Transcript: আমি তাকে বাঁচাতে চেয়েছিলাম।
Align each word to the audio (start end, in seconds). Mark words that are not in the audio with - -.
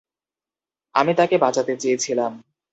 আমি 0.95 1.11
তাকে 1.13 1.35
বাঁচাতে 1.37 1.73
চেয়েছিলাম। 1.77 2.31